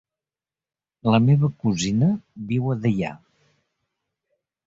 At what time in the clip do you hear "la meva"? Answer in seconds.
1.15-1.49